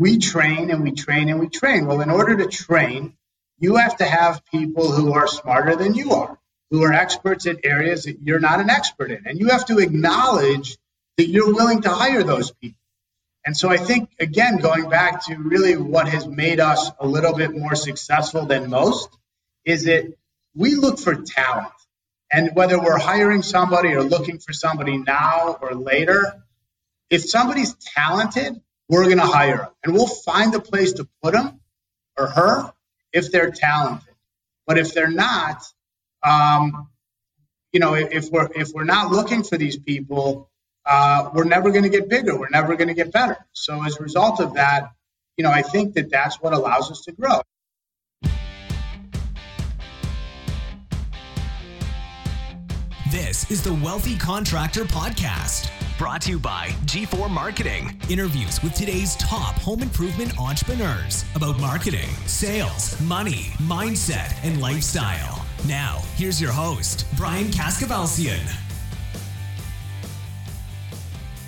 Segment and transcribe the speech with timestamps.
[0.00, 1.84] we train and we train and we train.
[1.84, 3.12] Well, in order to train,
[3.58, 6.38] you have to have people who are smarter than you are,
[6.70, 9.26] who are experts at areas that you're not an expert in.
[9.26, 10.78] And you have to acknowledge
[11.18, 12.78] that you're willing to hire those people.
[13.44, 17.34] And so I think, again, going back to really what has made us a little
[17.34, 19.10] bit more successful than most
[19.66, 20.14] is that
[20.54, 21.74] we look for talent.
[22.32, 26.42] And whether we're hiring somebody or looking for somebody now or later,
[27.10, 29.68] if somebody's talented, we're going to hire them.
[29.84, 31.60] And we'll find a place to put them
[32.18, 32.72] or her
[33.12, 34.12] if they're talented.
[34.66, 35.62] But if they're not,
[36.24, 36.88] um,
[37.72, 40.50] you know, if we're if we're not looking for these people,
[40.84, 42.36] uh, we're never going to get bigger.
[42.36, 43.36] We're never going to get better.
[43.52, 44.90] So as a result of that,
[45.36, 47.42] you know, I think that that's what allows us to grow.
[53.10, 57.94] This is the Wealthy Contractor Podcast, brought to you by G4 Marketing.
[58.08, 65.44] Interviews with today's top home improvement entrepreneurs about marketing, sales, money, mindset, and lifestyle.
[65.68, 68.40] Now, here's your host, Brian Kaskavalciyan.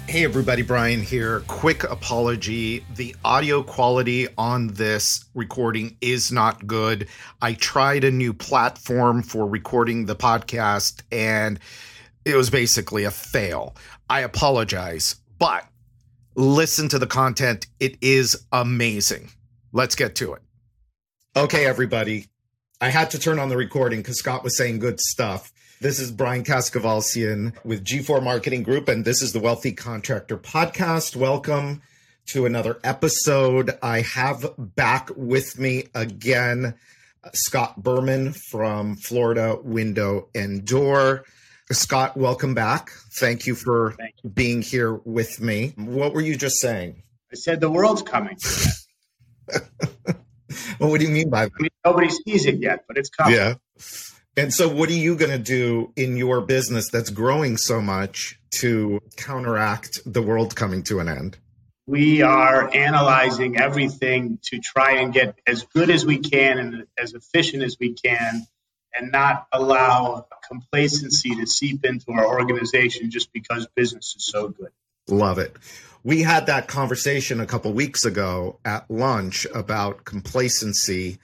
[0.07, 1.41] Hey everybody, Brian here.
[1.47, 2.85] Quick apology.
[2.97, 7.09] The audio quality on this recording is not good.
[7.41, 11.59] I tried a new platform for recording the podcast and
[12.25, 13.77] it was basically a fail.
[14.09, 15.67] I apologize, but
[16.35, 17.67] listen to the content.
[17.81, 19.31] It is amazing.
[19.73, 20.43] Let's get to it.
[21.37, 22.27] Okay, everybody.
[22.81, 25.53] I had to turn on the recording because Scott was saying good stuff.
[25.81, 31.17] This is Brian Kaskavalciyan with G4 Marketing Group, and this is the Wealthy Contractor Podcast.
[31.17, 31.83] Welcome
[32.27, 33.77] to another episode.
[33.83, 36.75] I have back with me again
[37.25, 41.25] uh, Scott Berman from Florida Window and Door.
[41.73, 42.91] Scott, welcome back.
[43.13, 44.31] Thank you for Thank you.
[44.31, 45.73] being here with me.
[45.77, 47.03] What were you just saying?
[47.33, 48.37] I said the world's coming.
[50.79, 51.53] well, what do you mean by that?
[51.59, 53.35] I mean, nobody sees it yet, but it's coming.
[53.35, 53.55] Yeah.
[54.37, 58.39] And so, what are you going to do in your business that's growing so much
[58.53, 61.39] to counteract the world coming to an end?
[61.87, 67.13] We are analyzing everything to try and get as good as we can and as
[67.13, 68.47] efficient as we can,
[68.95, 74.71] and not allow complacency to seep into our organization just because business is so good.
[75.09, 75.57] Love it.
[76.05, 81.19] We had that conversation a couple weeks ago at lunch about complacency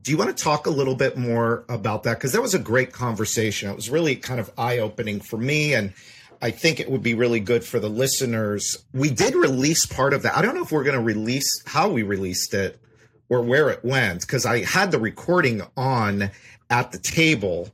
[0.00, 2.14] do you want to talk a little bit more about that?
[2.14, 3.70] Because that was a great conversation.
[3.70, 5.74] It was really kind of eye opening for me.
[5.74, 5.92] And
[6.40, 8.82] I think it would be really good for the listeners.
[8.94, 10.36] We did release part of that.
[10.36, 12.80] I don't know if we're going to release how we released it
[13.28, 16.30] or where it went because I had the recording on
[16.72, 17.70] at the table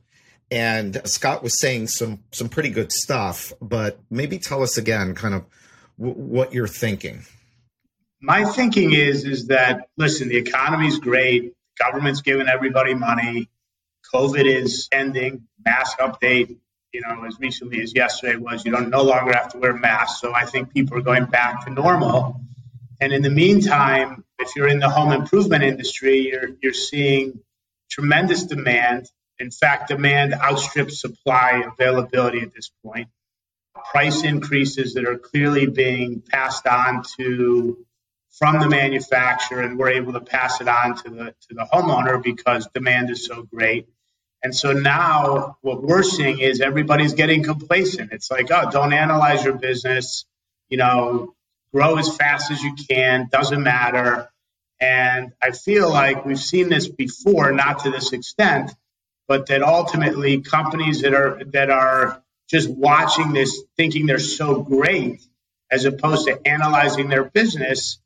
[0.51, 5.35] and Scott was saying some some pretty good stuff, but maybe tell us again kind
[5.35, 5.45] of
[5.97, 7.23] w- what you're thinking.
[8.21, 13.49] My thinking is is that listen, the economy's great government's giving everybody money.
[14.13, 15.47] COVID is ending.
[15.63, 16.57] Mask update,
[16.91, 20.19] you know, as recently as yesterday was you don't no longer have to wear masks.
[20.19, 22.41] So I think people are going back to normal.
[22.99, 27.39] And in the meantime, if you're in the home improvement industry, you're you're seeing
[27.89, 29.09] tremendous demand.
[29.39, 33.07] In fact, demand outstrips supply availability at this point.
[33.91, 37.85] Price increases that are clearly being passed on to
[38.31, 42.21] from the manufacturer and we're able to pass it on to the to the homeowner
[42.21, 43.87] because demand is so great.
[44.41, 48.13] And so now what we're seeing is everybody's getting complacent.
[48.13, 50.25] It's like, oh, don't analyze your business,
[50.69, 51.35] you know,
[51.73, 54.29] grow as fast as you can, doesn't matter.
[54.79, 58.71] And I feel like we've seen this before, not to this extent,
[59.27, 65.21] but that ultimately companies that are that are just watching this thinking they're so great
[65.71, 67.99] as opposed to analyzing their business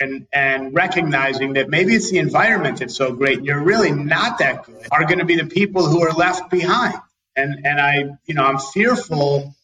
[0.00, 4.64] and, and recognizing that maybe it's the environment that's so great you're really not that
[4.64, 6.94] good are going to be the people who are left behind.
[7.36, 9.54] And, and I, you know, I'm fearful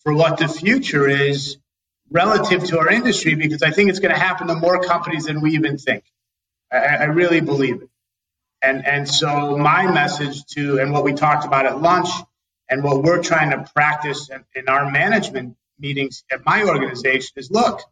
[0.00, 1.56] for what the future is
[2.10, 5.40] relative to our industry because I think it's going to happen to more companies than
[5.40, 6.04] we even think.
[6.72, 7.88] I, I really believe it.
[8.62, 12.08] And, and so my message to, and what we talked about at lunch
[12.68, 17.50] and what we're trying to practice in, in our management meetings at my organization is
[17.50, 17.82] look,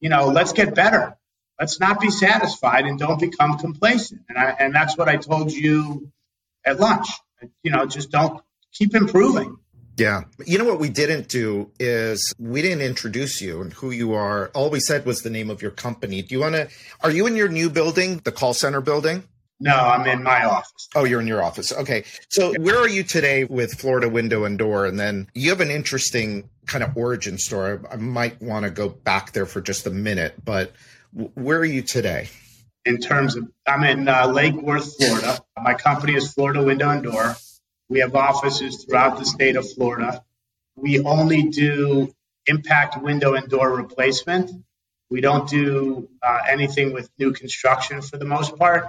[0.00, 1.16] you know, let's get better
[1.58, 4.22] let's not be satisfied and don't become complacent.
[4.28, 6.10] And I, and that's what I told you
[6.64, 7.08] at lunch.
[7.62, 8.40] You know, just don't
[8.72, 9.58] keep improving.
[9.98, 10.22] Yeah.
[10.46, 14.48] You know what we didn't do is we didn't introduce you and who you are.
[14.54, 16.22] All we said was the name of your company.
[16.22, 16.68] Do you want to
[17.00, 19.24] Are you in your new building, the call center building?
[19.60, 20.88] No, I'm in my office.
[20.94, 21.72] Oh, you're in your office.
[21.72, 22.04] Okay.
[22.28, 24.86] So, where are you today with Florida Window and Door?
[24.86, 27.80] And then you have an interesting kind of origin story.
[27.90, 30.72] I might want to go back there for just a minute, but
[31.34, 32.28] Where are you today?
[32.84, 35.40] In terms of, I'm in uh, Lake Worth, Florida.
[35.60, 37.36] My company is Florida Window and Door.
[37.88, 40.24] We have offices throughout the state of Florida.
[40.76, 42.12] We only do
[42.46, 44.50] impact window and door replacement.
[45.10, 48.84] We don't do uh, anything with new construction for the most part.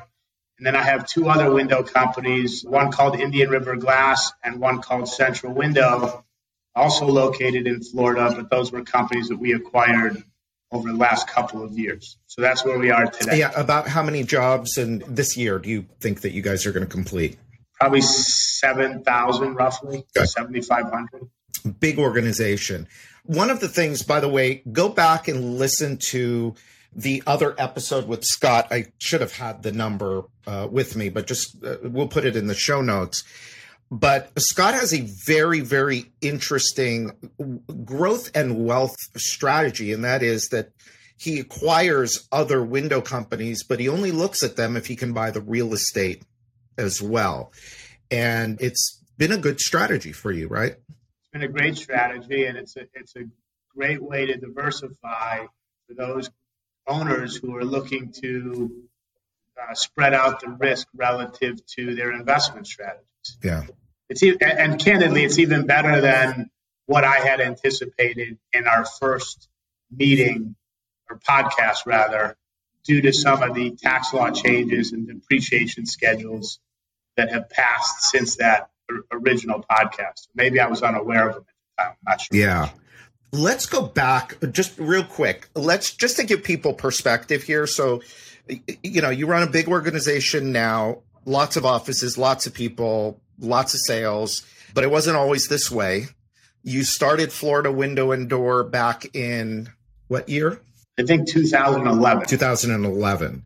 [0.58, 4.82] And then I have two other window companies, one called Indian River Glass and one
[4.82, 6.26] called Central Window,
[6.76, 10.22] also located in Florida, but those were companies that we acquired
[10.72, 12.18] over the last couple of years.
[12.28, 13.40] So that's where we are today.
[13.40, 16.74] Yeah, about how many jobs in this year do you think that you guys are
[16.74, 17.38] going to complete?
[17.80, 20.26] Probably 7,000 roughly, okay.
[20.26, 21.30] 7,500.
[21.80, 22.88] Big organization.
[23.24, 26.56] One of the things, by the way, go back and listen to
[26.94, 28.68] the other episode with Scott.
[28.72, 32.36] I should have had the number uh, with me, but just uh, we'll put it
[32.36, 33.24] in the show notes.
[33.92, 37.12] But Scott has a very, very interesting
[37.86, 40.72] growth and wealth strategy, and that is that
[41.18, 45.32] he acquires other window companies, but he only looks at them if he can buy
[45.32, 46.24] the real estate
[46.80, 47.52] as well.
[48.10, 50.72] And it's been a good strategy for you, right?
[50.72, 53.26] It's been a great strategy, and it's a it's a
[53.76, 55.46] great way to diversify
[55.88, 56.30] for those
[56.88, 58.72] owners who are looking to
[59.62, 63.06] uh, spread out the risk relative to their investment strategies.
[63.44, 63.66] Yeah,
[64.10, 66.50] it's and candidly, it's even better than
[66.88, 69.48] what I had anticipated in our first
[69.92, 70.56] meeting
[71.10, 72.36] or podcast, rather,
[72.84, 76.60] due to some of the tax law changes and depreciation schedules
[77.20, 78.70] that have passed since that
[79.12, 80.30] original podcast.
[80.34, 81.92] Maybe I was unaware of them at the time.
[81.92, 82.40] I'm not sure.
[82.40, 82.70] Yeah.
[83.34, 85.50] Let's go back just real quick.
[85.54, 87.68] Let's just to give people perspective here.
[87.68, 88.02] So,
[88.82, 93.74] you know, you run a big organization now, lots of offices, lots of people, lots
[93.74, 96.06] of sales, but it wasn't always this way.
[96.64, 99.70] You started Florida Window and Door back in
[100.08, 100.62] what year?
[100.98, 102.28] I think 2011.
[102.28, 103.46] 2011.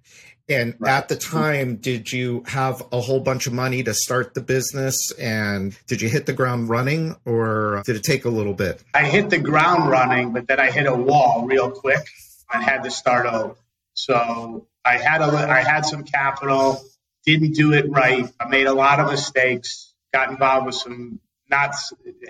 [0.49, 0.91] And right.
[0.91, 5.11] at the time, did you have a whole bunch of money to start the business?
[5.13, 8.83] And did you hit the ground running or did it take a little bit?
[8.93, 12.05] I hit the ground running, but then I hit a wall real quick
[12.53, 13.55] and had to start over.
[13.93, 16.83] So I had a, I had some capital,
[17.25, 18.29] didn't do it right.
[18.39, 21.73] I made a lot of mistakes, got involved with some, not,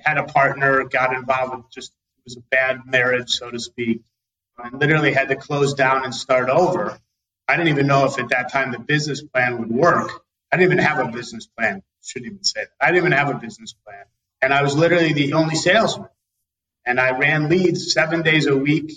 [0.06, 4.01] had a partner, got involved with just, it was a bad marriage, so to speak.
[4.57, 7.00] I literally had to close down and start over
[7.48, 10.10] I didn't even know if at that time the business plan would work.
[10.51, 11.84] I didn't even have a business plan.
[12.01, 12.72] Shouldn't even say that.
[12.80, 14.06] I didn't even have a business plan.
[14.42, 16.10] And I was literally the only salesman.
[16.86, 18.92] And I ran leads seven days a week.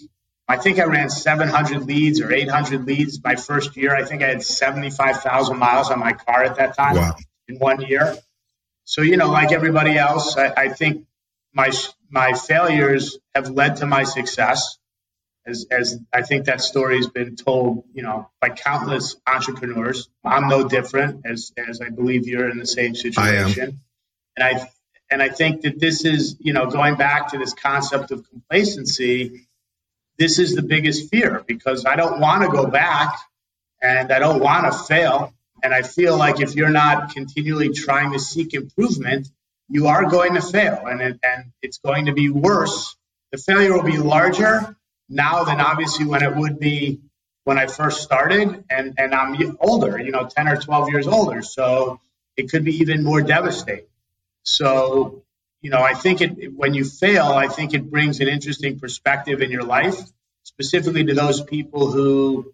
[0.48, 3.94] I think I ran 700 leads or 800 leads my first year.
[3.94, 7.16] I think I had 75,000 miles on my car at that time wow.
[7.48, 8.16] in one year.
[8.84, 11.06] So, you know, like everybody else, I, I think
[11.52, 11.72] my,
[12.08, 14.78] my failures have led to my success
[15.46, 20.08] as, as I think that story has been told, you know, by countless entrepreneurs.
[20.24, 23.80] I'm no different, as as I believe you're in the same situation.
[24.36, 24.68] And I
[25.10, 29.46] and I think that this is, you know, going back to this concept of complacency.
[30.18, 33.18] This is the biggest fear because I don't want to go back,
[33.82, 35.32] and I don't want to fail.
[35.62, 39.28] And I feel like if you're not continually trying to seek improvement,
[39.68, 42.96] you are going to fail, and it, and it's going to be worse.
[43.32, 44.75] The failure will be larger
[45.08, 47.00] now than obviously when it would be
[47.44, 51.42] when I first started, and and I'm older, you know, ten or twelve years older,
[51.42, 52.00] so
[52.36, 53.86] it could be even more devastating.
[54.42, 55.22] So,
[55.60, 59.42] you know, I think it when you fail, I think it brings an interesting perspective
[59.42, 59.96] in your life,
[60.42, 62.52] specifically to those people who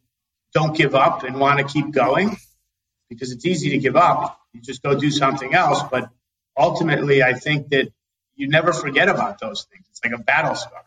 [0.55, 2.37] don't give up and want to keep going,
[3.09, 4.39] because it's easy to give up.
[4.53, 6.11] You just go do something else, but
[6.57, 7.91] ultimately, I think that
[8.35, 9.87] you never forget about those things.
[9.91, 10.85] It's like a battle scar.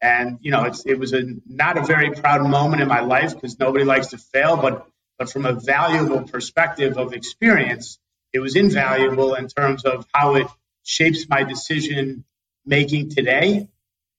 [0.00, 3.34] And you know, it's, it was a not a very proud moment in my life
[3.34, 4.86] because nobody likes to fail, but
[5.18, 7.98] but from a valuable perspective of experience,
[8.32, 10.46] it was invaluable in terms of how it
[10.84, 12.24] shapes my decision
[12.64, 13.68] making today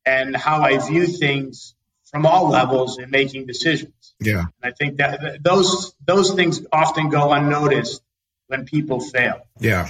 [0.06, 1.76] and how I view things
[2.12, 4.14] from all levels in making decisions.
[4.20, 8.02] Yeah, and I think that those those things often go unnoticed
[8.48, 9.48] when people fail.
[9.60, 9.90] Yeah.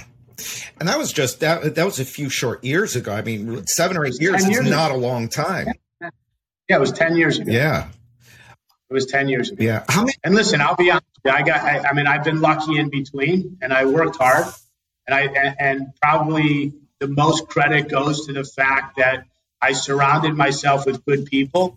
[0.78, 1.74] And that was just that.
[1.74, 3.12] That was a few short years ago.
[3.12, 5.68] I mean, seven or eight years, years is not a long time.
[6.00, 7.50] Yeah, it was ten years ago.
[7.50, 7.88] Yeah,
[8.88, 9.62] it was ten years ago.
[9.62, 9.84] Yeah.
[9.96, 10.12] Many?
[10.22, 11.06] And listen, I'll be honest.
[11.24, 11.60] I got.
[11.60, 14.46] I, I mean, I've been lucky in between, and I worked hard,
[15.06, 19.24] and I and, and probably the most credit goes to the fact that
[19.60, 21.76] I surrounded myself with good people.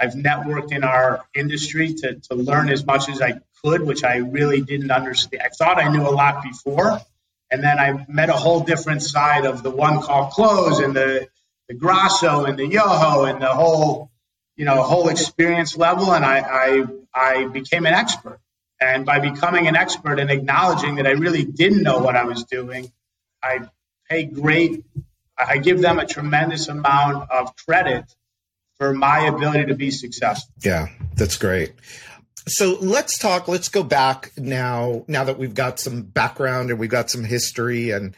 [0.00, 4.16] I've networked in our industry to, to learn as much as I could, which I
[4.16, 5.42] really didn't understand.
[5.44, 6.98] I thought I knew a lot before,
[7.50, 11.28] and then I met a whole different side of the one call close and the
[11.70, 14.10] the Grasso and the Yoho and the whole,
[14.56, 18.40] you know, whole experience level, and I, I, I became an expert.
[18.80, 22.42] And by becoming an expert and acknowledging that I really didn't know what I was
[22.42, 22.90] doing,
[23.40, 23.68] I
[24.08, 24.84] pay great,
[25.38, 28.04] I give them a tremendous amount of credit
[28.78, 30.52] for my ability to be successful.
[30.64, 31.72] Yeah, that's great.
[32.46, 36.90] So let's talk, let's go back now, now that we've got some background and we've
[36.90, 38.16] got some history and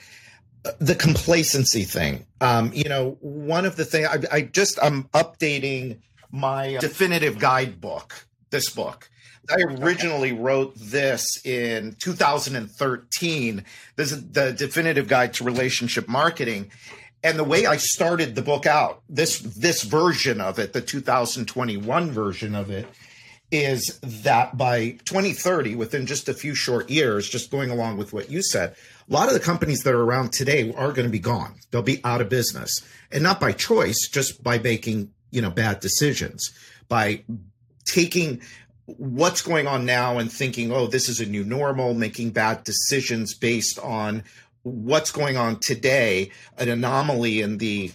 [0.65, 2.25] uh, the complacency thing.
[2.41, 5.99] Um, you know, one of the things I, I just, I'm updating
[6.31, 9.11] my definitive guidebook, this book.
[9.51, 13.65] I originally wrote this in 2013.
[13.97, 16.71] This is the definitive guide to relationship marketing.
[17.25, 22.11] And the way I started the book out, this this version of it, the 2021
[22.11, 22.87] version of it,
[23.53, 28.31] is that by 2030, within just a few short years, just going along with what
[28.31, 28.75] you said,
[29.09, 31.55] a lot of the companies that are around today are going to be gone.
[31.71, 32.81] They'll be out of business.
[33.13, 36.51] And not by choice, just by making, you know, bad decisions,
[36.89, 37.25] by
[37.85, 38.41] taking
[38.87, 43.35] what's going on now and thinking, oh, this is a new normal, making bad decisions
[43.35, 44.25] based on
[44.63, 47.93] what's going on today, an anomaly in the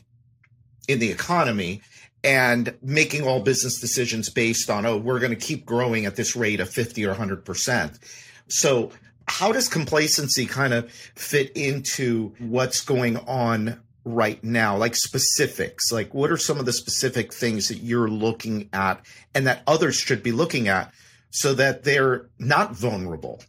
[0.87, 1.81] in the economy,
[2.23, 6.35] and making all business decisions based on, oh, we're going to keep growing at this
[6.35, 7.99] rate of 50 or 100%.
[8.47, 8.91] So,
[9.27, 14.77] how does complacency kind of fit into what's going on right now?
[14.77, 19.05] Like specifics, like what are some of the specific things that you're looking at
[19.35, 20.93] and that others should be looking at
[21.29, 23.43] so that they're not vulnerable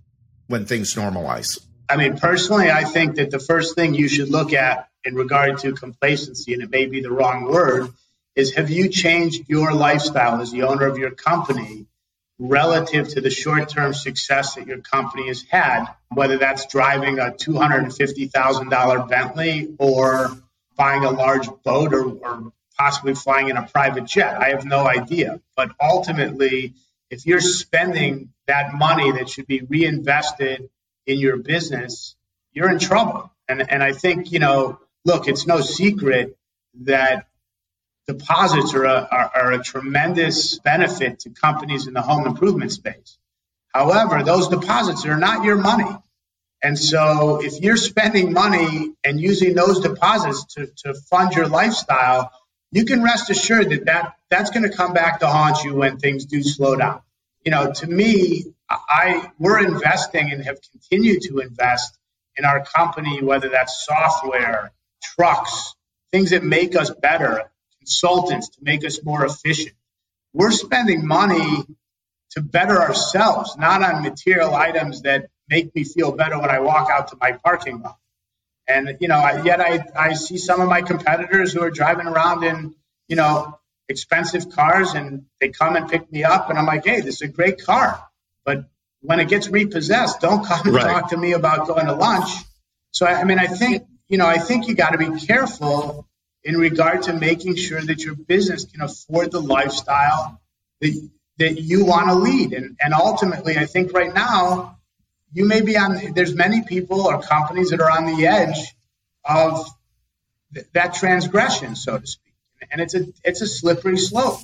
[0.49, 1.61] when things normalize?
[1.89, 5.59] I mean, personally, I think that the first thing you should look at in regard
[5.59, 7.89] to complacency, and it may be the wrong word,
[8.39, 11.87] is have you changed your lifestyle as the owner of your company
[12.39, 17.33] relative to the short term success that your company has had, whether that's driving a
[17.33, 20.31] $250,000 Bentley or
[20.77, 24.41] buying a large boat or, or possibly flying in a private jet?
[24.41, 25.41] I have no idea.
[25.57, 26.75] But ultimately,
[27.11, 30.71] if you're spending that money that should be reinvested
[31.07, 32.15] in your business,
[32.53, 33.33] you're in trouble.
[33.49, 36.37] And and I think you know, look, it's no secret
[36.83, 37.28] that
[38.09, 43.19] deposits are a, are, are a tremendous benefit to companies in the home improvement space.
[43.73, 45.91] However, those deposits are not your money.
[46.63, 52.33] And so if you're spending money and using those deposits to, to fund your lifestyle,
[52.73, 55.99] you can rest assured that, that that's going to come back to haunt you when
[55.99, 57.03] things do slow down.
[57.45, 61.97] You know, to me, I we're investing and have continued to invest
[62.37, 64.73] in our company, whether that's software,
[65.03, 65.75] trucks,
[66.13, 67.51] things that make us better,
[67.89, 69.75] consultants to make us more efficient.
[70.35, 71.65] We're spending money
[72.33, 76.91] to better ourselves, not on material items that make me feel better when I walk
[76.91, 77.97] out to my parking lot.
[78.69, 82.45] And you know, yet I, I see some of my competitors who are driving around
[82.45, 82.75] in
[83.09, 87.01] you know expensive cars, and they come and pick me up, and I'm like, hey,
[87.01, 88.05] this is a great car,
[88.45, 88.67] but
[89.01, 90.85] when it gets repossessed, don't come and right.
[90.85, 92.31] talk to me about going to lunch.
[92.91, 96.07] So I mean, I think you know, I think you got to be careful
[96.45, 100.41] in regard to making sure that your business can afford the lifestyle
[100.81, 104.79] that that you want to lead, and and ultimately, I think right now
[105.33, 108.75] you may be on there's many people or companies that are on the edge
[109.25, 109.69] of
[110.55, 112.35] th- that transgression so to speak.
[112.71, 114.41] And it's a it's a slippery slope.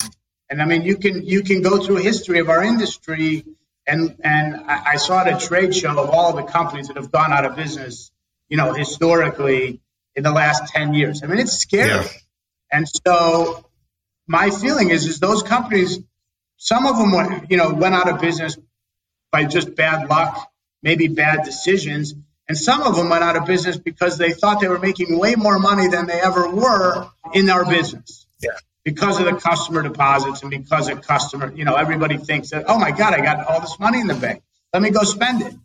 [0.50, 3.44] And i mean you can you can go through a history of our industry
[3.86, 6.96] and and I, I saw at a trade show of all of the companies that
[6.96, 8.12] have gone out of business
[8.48, 9.80] you know historically
[10.16, 12.08] in the last 10 years i mean it's scary yeah.
[12.72, 13.64] and so
[14.26, 15.98] my feeling is is those companies
[16.56, 18.56] some of them went, you know went out of business
[19.30, 20.50] by just bad luck
[20.84, 22.14] maybe bad decisions.
[22.46, 25.34] And some of them went out of business because they thought they were making way
[25.34, 28.26] more money than they ever were in our business.
[28.40, 28.50] Yeah.
[28.84, 32.78] Because of the customer deposits and because of customer, you know, everybody thinks that, oh
[32.78, 34.42] my God, I got all this money in the bank.
[34.74, 35.54] Let me go spend it.
[35.54, 35.58] You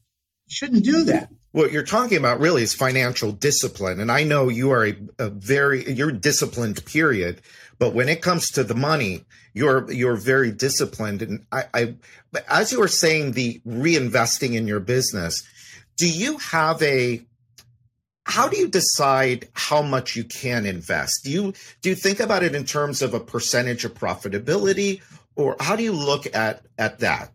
[0.47, 1.29] shouldn't do that.
[1.51, 3.99] What you're talking about really is financial discipline.
[3.99, 7.41] And I know you are a, a very, you're disciplined, period.
[7.79, 11.21] But when it comes to the money, you're you're very disciplined.
[11.21, 11.95] And I, I
[12.49, 15.41] as you were saying, the reinvesting in your business,
[15.97, 17.25] do you have a
[18.25, 21.23] how do you decide how much you can invest?
[21.23, 25.01] Do you do you think about it in terms of a percentage of profitability,
[25.35, 27.31] or how do you look at at that?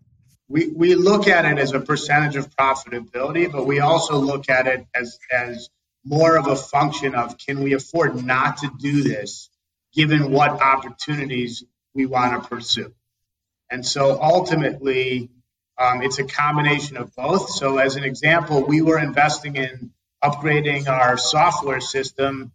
[0.49, 4.67] We we look at it as a percentage of profitability, but we also look at
[4.67, 5.71] it as as
[6.05, 9.49] more of a function of can we afford not to do this
[9.95, 12.93] given what opportunities we want to pursue.
[13.71, 15.31] And so ultimately,
[15.79, 17.51] um, it's a combination of both.
[17.51, 22.53] So, as an example, we were investing in upgrading our software system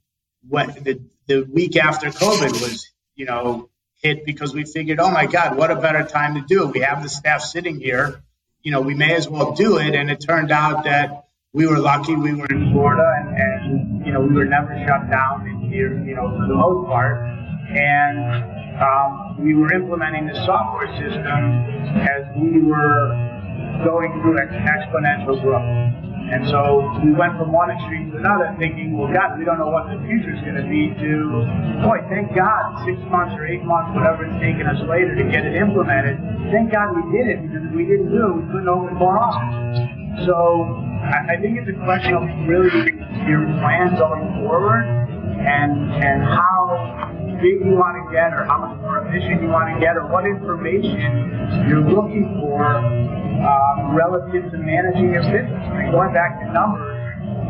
[0.47, 3.69] when the, the week after COVID was, you know,
[4.01, 6.73] hit because we figured, oh my God, what a better time to do it.
[6.73, 8.23] We have the staff sitting here.
[8.61, 9.95] You know, we may as well do it.
[9.95, 14.11] And it turned out that we were lucky we were in Florida and, and you
[14.11, 17.17] know, we were never shut down in here, you know, for the most part.
[17.69, 21.23] And um, we were implementing the software system
[21.99, 23.09] as we were
[23.83, 26.08] going through exponential growth.
[26.29, 29.73] And so we went from one extreme to another thinking, well, God, we don't know
[29.73, 31.09] what the future is going to be to,
[31.81, 35.41] boy, thank God, six months or eight months, whatever it's taken us later to get
[35.45, 36.21] it implemented.
[36.53, 39.17] Thank God we did it because if we didn't do it, we couldn't open more
[39.17, 40.29] offices.
[40.29, 40.69] So
[41.01, 42.93] I, I think it's a question of really
[43.25, 47.09] your plan going forward and, and how
[47.41, 50.07] big you want to get or how much more efficient you want to get or
[50.07, 55.63] what information you're looking for um, relative to managing your business.
[55.71, 56.99] I mean, going back to numbers,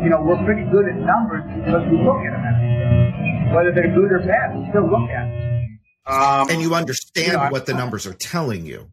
[0.02, 4.12] you know, we're pretty good at numbers because we look at them Whether they're good
[4.12, 5.78] or bad, we still look at them.
[6.06, 8.90] Um, and you understand you know, what the numbers are telling you.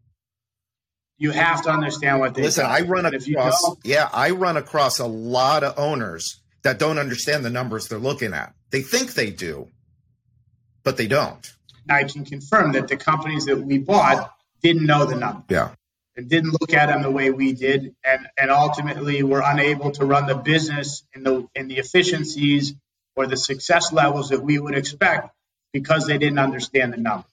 [1.16, 2.64] You have to understand what they listen.
[2.64, 7.50] I run across, yeah, I run across a lot of owners that don't understand the
[7.50, 8.54] numbers they're looking at.
[8.70, 9.68] They think they do,
[10.88, 11.52] but they don't.
[11.90, 15.44] I can confirm that the companies that we bought didn't know the number.
[15.50, 15.74] Yeah
[16.16, 20.04] and didn't look at them the way we did, and, and ultimately were unable to
[20.04, 22.74] run the business in the in the efficiencies
[23.14, 25.30] or the success levels that we would expect
[25.72, 27.30] because they didn't understand the numbers.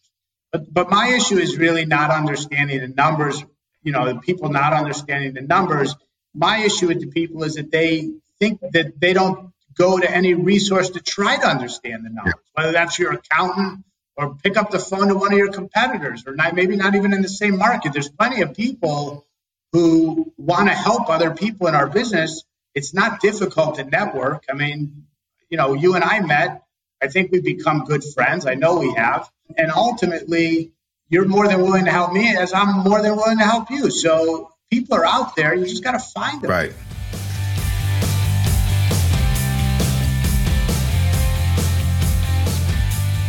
[0.52, 3.44] But but my issue is really not understanding the numbers.
[3.82, 5.96] You know, the people not understanding the numbers.
[6.36, 10.34] My issue with the people is that they think that they don't go to any
[10.34, 13.84] resource to try to understand the numbers, whether that's your accountant
[14.18, 17.14] or pick up the phone to one of your competitors or not, maybe not even
[17.14, 17.94] in the same market.
[17.94, 19.26] There's plenty of people
[19.74, 22.44] who want to help other people in our business.
[22.74, 24.46] It's not difficult to network.
[24.50, 25.06] I mean,
[25.50, 26.64] you know, you and I met.
[27.02, 28.46] I think we've become good friends.
[28.46, 29.30] I know we have.
[29.58, 30.72] And ultimately,
[31.10, 33.92] you're more than willing to help me as I'm more than willing to help you.
[33.92, 35.54] So people are out there.
[35.54, 36.50] You just got to find them.
[36.50, 36.74] Right.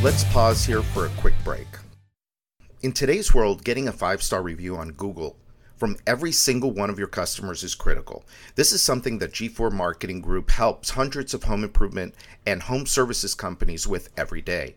[0.02, 1.66] Let's pause here for a quick break.
[2.82, 5.38] In today's world, getting a five star review on Google
[5.74, 8.22] from every single one of your customers is critical.
[8.56, 13.34] This is something that G4 Marketing Group helps hundreds of home improvement and home services
[13.34, 14.76] companies with every day.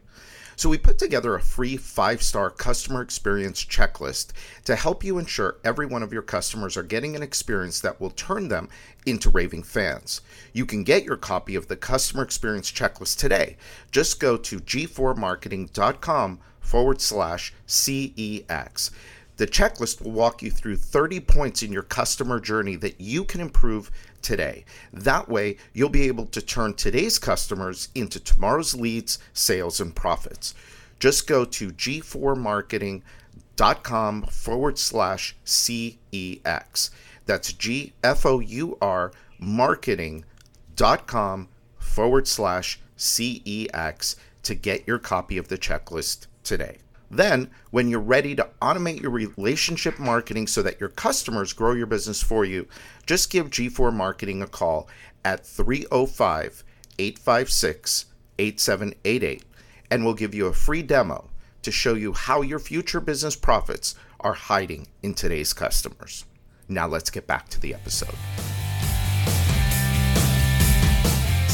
[0.59, 4.33] So we put together a free five star customer experience checklist
[4.65, 8.09] to help you ensure every one of your customers are getting an experience that will
[8.09, 8.67] turn them
[9.05, 10.19] into raving fans.
[10.51, 13.55] You can get your copy of the customer experience checklist today.
[13.91, 18.91] Just go to g4marketing.com forward slash CEX.
[19.37, 23.39] The checklist will walk you through 30 points in your customer journey that you can
[23.39, 23.89] improve
[24.21, 24.65] today.
[24.93, 30.53] That way, you'll be able to turn today's customers into tomorrow's leads, sales, and profits.
[30.99, 36.89] Just go to g4marketing.com forward slash CEX.
[37.25, 45.47] That's G F O U R marketing.com forward slash CEX to get your copy of
[45.47, 46.79] the checklist today.
[47.11, 51.87] Then, when you're ready to automate your relationship marketing so that your customers grow your
[51.87, 52.67] business for you,
[53.05, 54.87] just give G4 Marketing a call
[55.25, 56.63] at 305
[56.99, 58.05] 856
[58.37, 59.43] 8788
[59.91, 61.29] and we'll give you a free demo
[61.61, 66.25] to show you how your future business profits are hiding in today's customers.
[66.67, 68.15] Now, let's get back to the episode.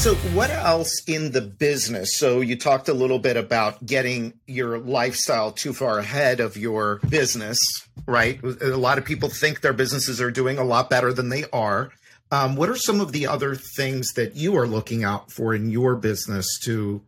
[0.06, 2.16] So, what else in the business?
[2.16, 7.00] So, you talked a little bit about getting your lifestyle too far ahead of your
[7.08, 7.58] business,
[8.06, 8.40] right?
[8.62, 11.90] A lot of people think their businesses are doing a lot better than they are.
[12.30, 15.70] Um, what are some of the other things that you are looking out for in
[15.70, 17.02] your business to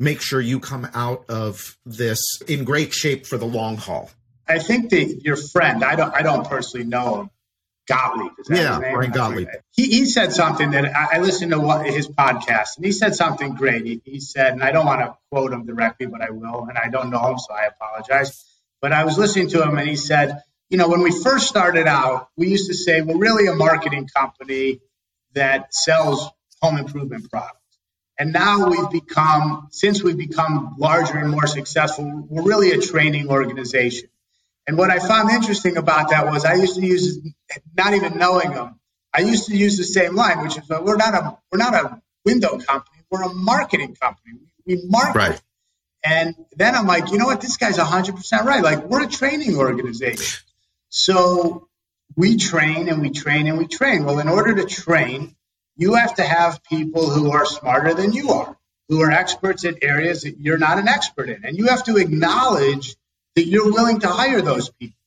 [0.00, 4.10] make sure you come out of this in great shape for the long haul?
[4.48, 7.30] I think that your friend, I don't, I don't personally know him,
[7.90, 8.32] Gottlieb.
[8.48, 9.48] yeah, Brian Gottlieb.
[9.72, 13.16] He, he said something that I, I listened to what, his podcast, and he said
[13.16, 13.84] something great.
[13.84, 16.78] He, he said, and I don't want to quote him directly, but I will, and
[16.78, 18.44] I don't know him, so I apologize.
[18.80, 21.88] But I was listening to him, and he said, you know, when we first started
[21.88, 24.80] out, we used to say we're really a marketing company
[25.34, 26.30] that sells
[26.62, 27.56] home improvement products.
[28.18, 33.30] And now we've become, since we've become larger and more successful, we're really a training
[33.30, 34.10] organization.
[34.66, 37.18] And what I found interesting about that was I used to use,
[37.76, 38.78] not even knowing them,
[39.12, 42.02] I used to use the same line, which is we're not a we're not a
[42.24, 44.38] window company, we're a marketing company.
[44.66, 45.18] We market.
[45.18, 45.42] Right.
[46.02, 47.40] And then I'm like, you know what?
[47.40, 48.62] This guy's 100% right.
[48.62, 50.40] Like, we're a training organization.
[50.88, 51.68] So
[52.16, 54.04] we train and we train and we train.
[54.04, 55.36] Well, in order to train,
[55.76, 58.56] you have to have people who are smarter than you are,
[58.88, 61.44] who are experts in areas that you're not an expert in.
[61.44, 62.96] And you have to acknowledge
[63.40, 64.98] that you're willing to hire those people.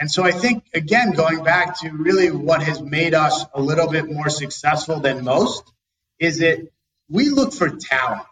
[0.00, 3.88] And so I think, again, going back to really what has made us a little
[3.88, 5.70] bit more successful than most
[6.18, 6.66] is that
[7.10, 8.26] we look for talent.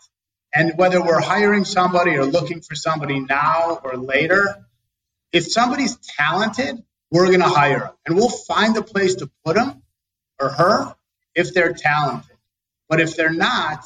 [0.55, 4.65] And whether we're hiring somebody or looking for somebody now or later,
[5.31, 7.91] if somebody's talented, we're going to hire them.
[8.07, 9.83] And we'll find a place to put them
[10.41, 10.95] or her
[11.35, 12.37] if they're talented.
[12.89, 13.85] But if they're not,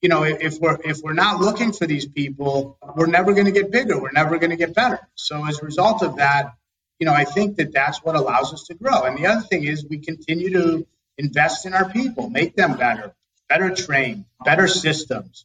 [0.00, 3.52] you know, if we're if we're not looking for these people, we're never going to
[3.52, 4.00] get bigger.
[4.00, 5.00] We're never going to get better.
[5.14, 6.54] So as a result of that,
[6.98, 9.04] you know, I think that that's what allows us to grow.
[9.04, 13.12] And the other thing is we continue to invest in our people, make them better,
[13.48, 15.44] better trained, better systems,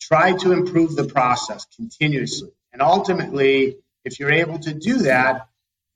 [0.00, 2.50] try to improve the process continuously.
[2.72, 5.48] And ultimately, if you're able to do that,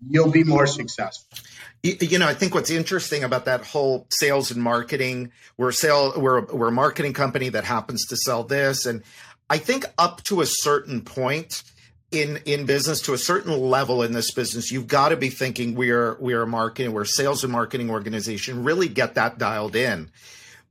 [0.07, 1.38] you'll be more successful.
[1.87, 6.44] You know, I think what's interesting about that whole sales and marketing, we're sale, we're
[6.46, 9.03] we're a marketing company that happens to sell this, and
[9.49, 11.62] I think up to a certain point
[12.11, 15.75] in in business, to a certain level in this business, you've got to be thinking
[15.75, 18.64] we're we're a marketing, we're a sales and marketing organization.
[18.64, 20.11] Really get that dialed in.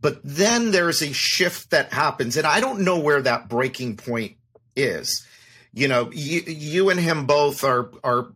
[0.02, 4.36] But then there's a shift that happens, and I don't know where that breaking point
[4.76, 5.26] is.
[5.74, 8.28] You know, you, you and him both are are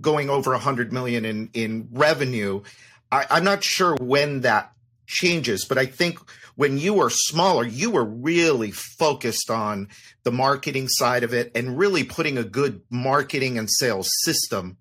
[0.00, 2.62] going over a hundred million in in revenue.
[3.10, 4.72] I, I'm not sure when that
[5.06, 6.18] changes, but I think
[6.54, 9.88] when you were smaller, you were really focused on
[10.22, 14.76] the marketing side of it and really putting a good marketing and sales system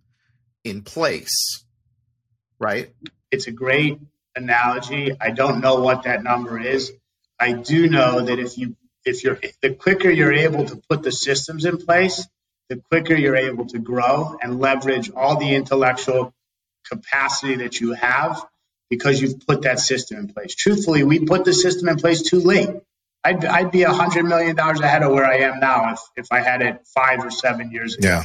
[0.64, 1.64] in place.
[2.60, 2.94] Right?
[3.32, 4.00] It's a great
[4.36, 5.16] analogy.
[5.20, 6.92] I don't know what that number is.
[7.40, 11.12] I do know that if you if you're the quicker you're able to put the
[11.12, 12.28] systems in place,
[12.72, 16.34] the quicker you're able to grow and leverage all the intellectual
[16.90, 18.42] capacity that you have
[18.90, 20.56] because you've put that system in place.
[20.56, 22.70] Truthfully, we put the system in place too late.
[23.26, 26.28] I'd, I'd be a hundred million dollars ahead of where I am now if, if
[26.32, 28.08] I had it five or seven years ago.
[28.08, 28.24] Yeah.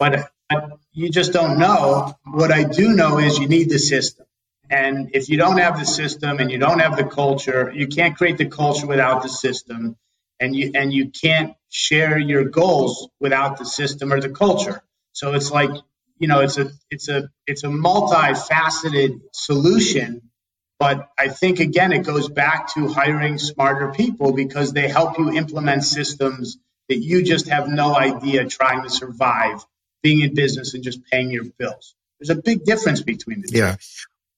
[0.00, 2.16] But, but you just don't know.
[2.24, 4.26] What I do know is you need the system.
[4.68, 8.16] And if you don't have the system and you don't have the culture, you can't
[8.16, 9.96] create the culture without the system
[10.40, 14.82] and you and you can't share your goals without the system or the culture.
[15.12, 15.70] So it's like
[16.18, 20.30] you know it's a it's a it's a multifaceted solution.
[20.78, 25.32] But I think again it goes back to hiring smarter people because they help you
[25.32, 29.64] implement systems that you just have no idea trying to survive
[30.02, 31.94] being in business and just paying your bills.
[32.20, 33.58] There's a big difference between the two.
[33.58, 33.76] Yeah.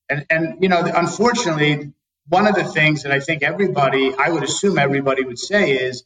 [0.09, 1.93] And and you know, unfortunately,
[2.29, 6.05] one of the things that I think everybody, I would assume everybody would say is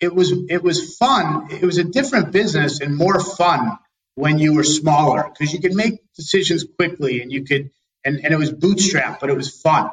[0.00, 1.48] it was it was fun.
[1.50, 3.78] It was a different business and more fun
[4.16, 7.70] when you were smaller because you could make decisions quickly and you could
[8.04, 9.90] and, and it was bootstrap, but it was fun.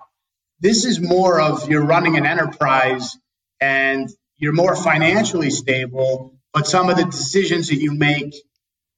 [0.59, 3.17] This is more of you're running an enterprise
[3.59, 8.35] and you're more financially stable, but some of the decisions that you make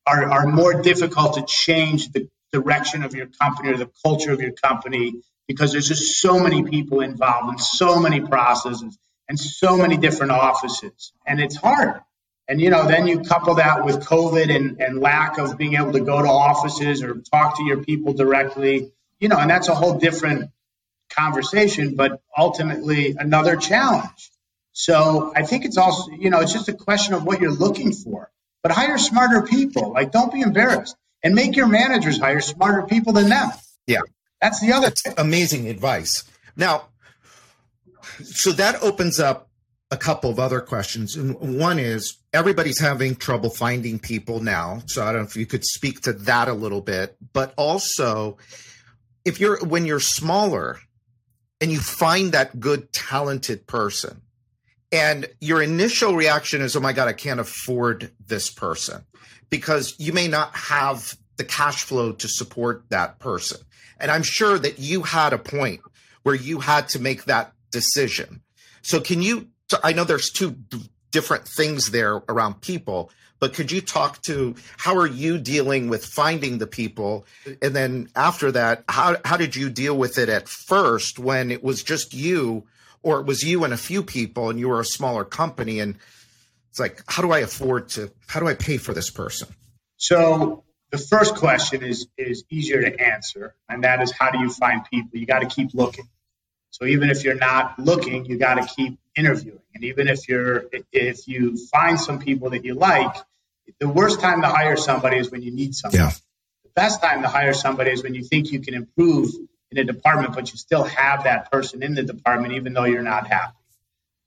[0.08, 4.42] are, are more difficult to change the direction of your company or the culture of
[4.42, 5.16] your company
[5.48, 10.32] because there's just so many people involved and so many processes and so many different
[10.32, 11.14] offices.
[11.26, 12.02] And it's hard.
[12.48, 15.94] And you know, then you couple that with COVID and, and lack of being able
[15.94, 19.76] to go to offices or talk to your people directly, you know, and that's a
[19.76, 20.52] whole different
[21.10, 24.32] conversation, but ultimately another challenge.
[24.74, 27.94] So I think it's also, you know, it's just a question of what you're looking
[27.94, 28.30] for.
[28.64, 29.92] But hire smarter people.
[29.92, 33.50] Like, don't be embarrassed and make your managers hire smarter people than them.
[33.88, 34.00] Yeah.
[34.44, 36.26] That's the other That's amazing advice.
[36.58, 36.90] Now,
[38.22, 39.50] so that opens up
[39.90, 41.16] a couple of other questions.
[41.16, 44.84] And one is everybody's having trouble finding people now.
[44.88, 48.38] So I don't know if you could speak to that a little bit, but also
[49.24, 50.78] if you're when you're smaller
[51.62, 54.24] and you find that good talented person
[54.92, 59.06] and your initial reaction is, oh my God, I can't afford this person
[59.50, 63.60] because you may not have the cash flow to support that person.
[64.00, 65.82] And I'm sure that you had a point
[66.24, 68.42] where you had to make that decision.
[68.82, 69.48] So can you
[69.84, 70.56] I know there's two
[71.12, 76.06] different things there around people, but could you talk to how are you dealing with
[76.06, 77.26] finding the people
[77.62, 81.62] and then after that how how did you deal with it at first when it
[81.62, 82.64] was just you
[83.02, 85.96] or it was you and a few people and you were a smaller company and
[86.70, 89.50] it's like how do I afford to how do I pay for this person?
[89.98, 90.64] So
[90.94, 94.86] the first question is is easier to answer, and that is how do you find
[94.86, 95.18] people?
[95.18, 96.08] You got to keep looking.
[96.70, 99.64] So even if you're not looking, you got to keep interviewing.
[99.74, 103.16] And even if you're if you find some people that you like,
[103.80, 106.04] the worst time to hire somebody is when you need somebody.
[106.04, 106.12] Yeah.
[106.64, 109.32] The best time to hire somebody is when you think you can improve
[109.72, 113.02] in a department, but you still have that person in the department even though you're
[113.02, 113.58] not happy.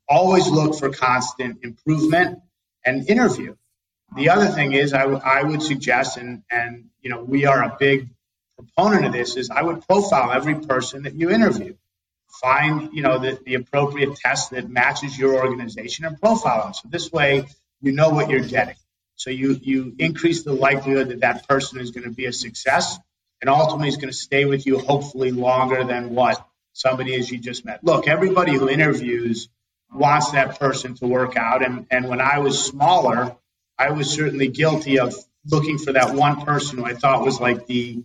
[0.09, 2.41] Always look for constant improvement
[2.85, 3.55] and interview.
[4.15, 7.63] The other thing is, I, w- I would suggest, and, and you know, we are
[7.63, 8.09] a big
[8.57, 11.75] proponent of this, is I would profile every person that you interview.
[12.41, 16.75] Find, you know, the, the appropriate test that matches your organization and profile them.
[16.75, 17.47] So this way,
[17.81, 18.77] you know what you're getting.
[19.17, 22.99] So you you increase the likelihood that that person is going to be a success,
[23.41, 27.39] and ultimately is going to stay with you hopefully longer than what somebody is you
[27.39, 27.83] just met.
[27.83, 29.49] Look, everybody who interviews
[29.93, 33.37] wants that person to work out, and and when I was smaller,
[33.79, 35.15] I was certainly guilty of
[35.49, 38.03] looking for that one person who I thought was like the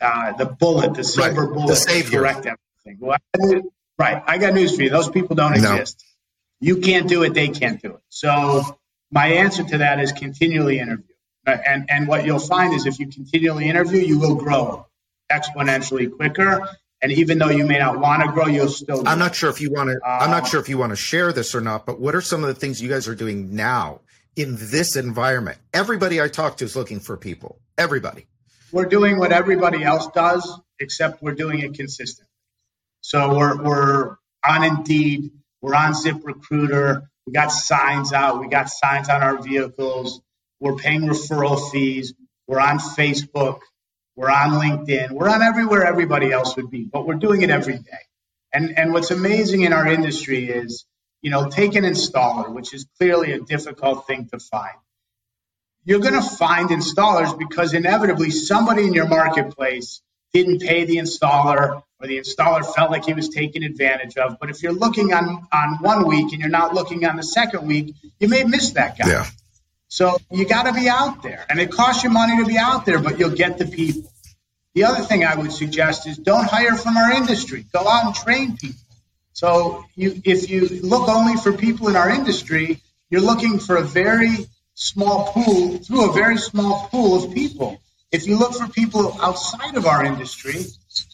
[0.00, 1.54] uh, the bullet, the silver right.
[1.54, 2.20] bullet, the savior.
[2.20, 2.98] correct everything.
[3.00, 3.62] Well, I,
[3.98, 4.22] right.
[4.26, 4.90] I got news for you.
[4.90, 5.74] Those people don't no.
[5.74, 6.04] exist.
[6.60, 7.34] You can't do it.
[7.34, 8.00] They can't do it.
[8.08, 8.78] So
[9.10, 11.14] my answer to that is continually interview.
[11.46, 14.86] And, and what you'll find is if you continually interview, you will grow
[15.30, 16.68] exponentially quicker.
[17.02, 19.06] And even though you may not want to grow, you'll still.
[19.06, 19.96] I'm not sure if you want to.
[19.96, 21.84] Uh, I'm not sure if you want to share this or not.
[21.84, 24.00] But what are some of the things you guys are doing now
[24.36, 25.58] in this environment?
[25.72, 27.60] Everybody I talk to is looking for people.
[27.78, 28.26] Everybody.
[28.72, 32.30] We're doing what everybody else does, except we're doing it consistently.
[33.00, 34.16] So we're we're
[34.46, 38.40] on Indeed, we're on ZipRecruiter, we got signs out.
[38.40, 40.20] We got signs on our vehicles.
[40.60, 42.14] We're paying referral fees.
[42.46, 43.60] We're on Facebook.
[44.16, 45.10] We're on LinkedIn.
[45.10, 48.04] We're on everywhere everybody else would be, but we're doing it every day.
[48.52, 50.84] And, and what's amazing in our industry is,
[51.24, 54.76] you know, take an installer, which is clearly a difficult thing to find.
[55.86, 60.02] You're going to find installers because inevitably somebody in your marketplace
[60.34, 64.36] didn't pay the installer or the installer felt like he was taken advantage of.
[64.38, 67.66] But if you're looking on, on one week and you're not looking on the second
[67.66, 69.08] week, you may miss that guy.
[69.08, 69.26] Yeah.
[69.88, 71.46] So you got to be out there.
[71.48, 74.12] And it costs you money to be out there, but you'll get the people.
[74.74, 77.64] The other thing I would suggest is don't hire from our industry.
[77.72, 78.83] Go out and train people.
[79.34, 83.82] So you, if you look only for people in our industry, you're looking for a
[83.82, 87.80] very small pool through a very small pool of people.
[88.12, 90.64] If you look for people outside of our industry,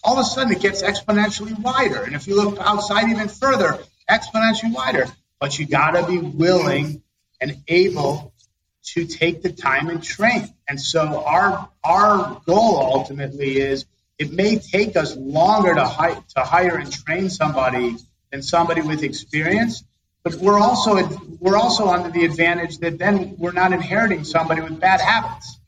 [0.05, 2.03] all of a sudden it gets exponentially wider.
[2.03, 3.79] And if you look outside even further,
[4.09, 5.07] exponentially wider.
[5.39, 7.03] But you got to be willing
[7.41, 8.35] and able
[8.83, 10.47] to take the time and train.
[10.69, 13.87] And so our our goal ultimately is
[14.19, 17.97] it may take us longer to hire to hire and train somebody
[18.33, 19.85] than somebody with experience,
[20.23, 20.97] but we're also
[21.41, 25.59] we're also under the advantage that then we're not inheriting somebody with bad habits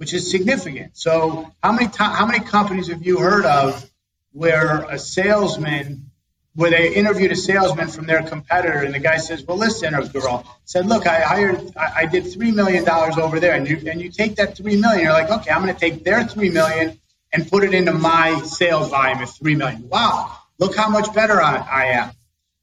[0.00, 0.96] which is significant.
[0.96, 3.84] So how many to- how many companies have you heard of
[4.32, 6.06] where a salesman
[6.54, 10.02] where they interviewed a salesman from their competitor and the guy says, "Well, listen, or
[10.06, 13.82] girl said, look, I hired, I, I did three million dollars over there, and you
[13.90, 16.48] and you take that three million, you're like, okay, I'm going to take their three
[16.50, 16.98] million
[17.32, 19.88] and put it into my sales volume of three million.
[19.90, 22.10] Wow, look how much better I, I am."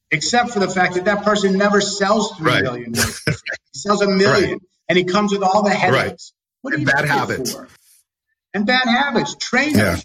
[0.10, 2.64] Except for the fact that that person never sells three right.
[2.64, 2.94] million.
[2.94, 3.02] he
[3.74, 4.62] sells a million, right.
[4.88, 6.32] and he comes with all the headaches.
[6.62, 7.54] What are and bad habits.
[7.54, 7.68] For?
[8.54, 9.36] And bad habits.
[9.36, 9.98] Train yeah.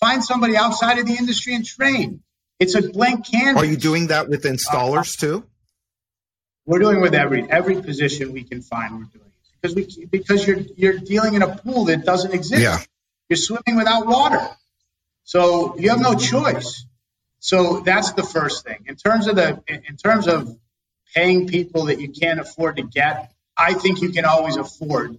[0.00, 2.22] Find somebody outside of the industry and train.
[2.58, 3.62] It's a blank canvas.
[3.62, 5.44] Are you doing that with installers uh, too?
[6.66, 8.92] We're doing with every every position we can find.
[8.92, 12.62] We're doing it because we because you're you're dealing in a pool that doesn't exist.
[12.62, 12.78] Yeah.
[13.28, 14.46] You're swimming without water,
[15.24, 16.84] so you have no choice.
[17.40, 18.84] So that's the first thing.
[18.86, 20.56] In terms of the in terms of
[21.14, 25.18] paying people that you can't afford to get, I think you can always afford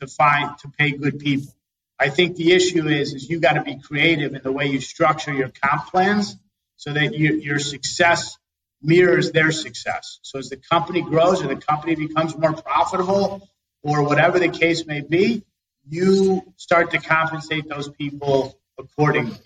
[0.00, 1.52] to find to pay good people.
[1.98, 4.80] I think the issue is is you got to be creative in the way you
[4.80, 6.36] structure your comp plans
[6.76, 8.36] so that you, your success
[8.82, 10.18] mirrors their success.
[10.22, 13.48] So as the company grows or the company becomes more profitable
[13.82, 15.44] or whatever the case may be,
[15.88, 19.38] you start to compensate those people accordingly.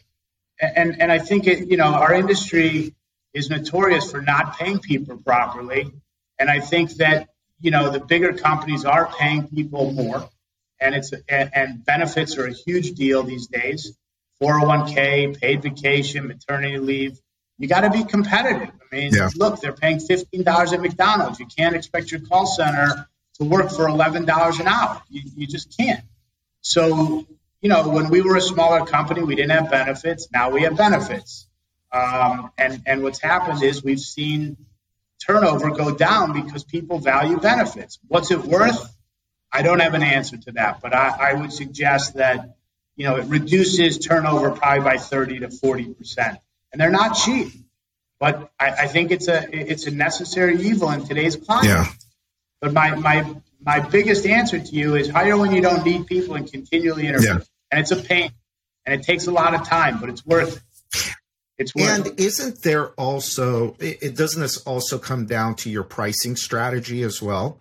[0.60, 2.94] And and I think it, you know our industry
[3.32, 5.90] is notorious for not paying people properly,
[6.38, 7.28] and I think that
[7.60, 10.28] you know the bigger companies are paying people more
[10.80, 13.96] and it's and, and benefits are a huge deal these days.
[14.42, 17.18] 401k, paid vacation, maternity leave.
[17.58, 18.68] You got to be competitive.
[18.70, 19.30] I mean, yeah.
[19.34, 21.40] look, they're paying fifteen dollars at McDonald's.
[21.40, 23.08] You can't expect your call center
[23.40, 25.02] to work for eleven dollars an hour.
[25.08, 26.04] You, you just can't.
[26.60, 27.26] So,
[27.60, 30.28] you know, when we were a smaller company, we didn't have benefits.
[30.32, 31.46] Now we have benefits.
[31.90, 34.56] Um, and and what's happened is we've seen
[35.24, 37.98] turnover go down because people value benefits.
[38.06, 38.94] What's it worth?
[39.50, 42.56] I don't have an answer to that, but I, I would suggest that
[42.96, 46.38] you know it reduces turnover probably by 30 to 40 percent,
[46.72, 47.52] and they're not cheap.
[48.20, 51.70] But I, I, think it's a it's a necessary evil in today's climate.
[51.70, 51.86] Yeah.
[52.60, 56.34] But my my my biggest answer to you is hire when you don't need people
[56.34, 57.34] and continually interview.
[57.34, 57.40] Yeah.
[57.70, 58.30] And it's a pain,
[58.86, 60.62] and it takes a lot of time, but it's worth it.
[61.58, 62.20] It's worth and it.
[62.20, 67.20] isn't there also it, it doesn't this also come down to your pricing strategy as
[67.20, 67.60] well?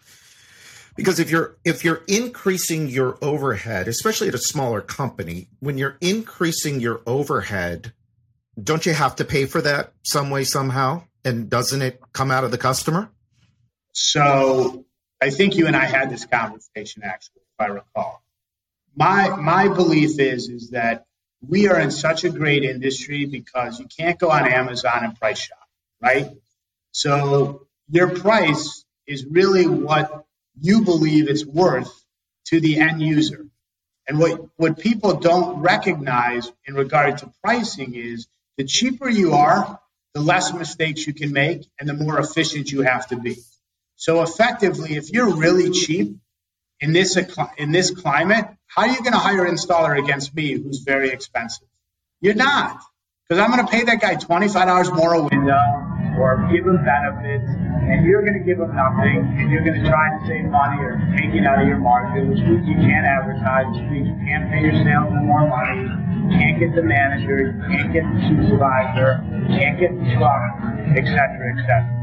[0.96, 5.98] Because if you're if you're increasing your overhead, especially at a smaller company, when you're
[6.00, 7.92] increasing your overhead,
[8.62, 11.04] don't you have to pay for that some way somehow?
[11.26, 13.10] And doesn't it come out of the customer?
[13.94, 14.86] So
[15.22, 18.22] I think you and I had this conversation actually, if I recall.
[18.96, 21.06] My my belief is is that
[21.48, 25.40] we are in such a great industry because you can't go on Amazon and price
[25.40, 25.68] shop,
[26.02, 26.32] right?
[26.92, 30.26] So your price is really what
[30.60, 31.94] you believe it's worth
[32.46, 33.46] to the end user.
[34.08, 38.28] And what, what people don't recognize in regard to pricing is
[38.58, 39.80] the cheaper you are,
[40.14, 43.38] the less mistakes you can make and the more efficient you have to be.
[43.98, 46.18] So effectively, if you're really cheap
[46.80, 47.18] in this
[47.58, 51.10] in this climate, how are you going to hire an installer against me who's very
[51.10, 51.68] expensive?
[52.22, 52.80] You're not,
[53.28, 55.58] because I'm going to pay that guy twenty five dollars more a window
[56.22, 57.50] or give him benefits,
[57.90, 60.78] and you're going to give him nothing, and you're going to try to save money
[60.82, 64.18] or take it out of your margin, which means you can't advertise, which means you
[64.26, 65.90] can't pay your salesman more money,
[66.30, 70.42] you can't get the manager, you can't get the supervisor, you can't get the truck,
[70.98, 71.97] etc., etc.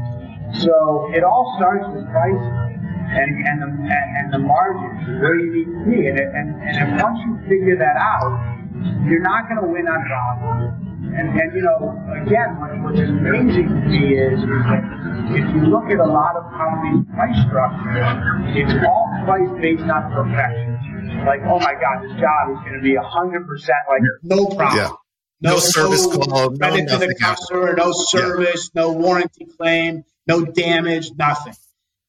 [0.61, 2.65] So it all starts with pricing
[3.05, 6.07] and, and the and, and the margins where you need to be.
[6.07, 8.33] And, and, and if once you figure that out,
[9.07, 10.85] you're not going to win on volume.
[11.15, 14.83] And, and you know, again, what, what's amazing to me is, is that
[15.31, 18.03] if you look at a lot of companies' price structure,
[18.51, 20.75] it's all price based on perfection.
[21.25, 24.77] Like, oh my God, this job is going to be 100% like no problem.
[24.77, 24.91] Yeah.
[25.41, 28.81] No, no, service no call, no to the customer, no service, yeah.
[28.81, 31.55] no warranty claim, no damage, nothing.